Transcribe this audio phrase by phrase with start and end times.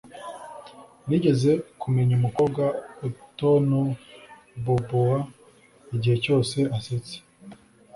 [1.07, 1.51] Nigeze
[1.81, 2.63] kumenya umukobwa
[3.07, 5.19] utonboboa
[5.95, 7.15] igihe cyose asetse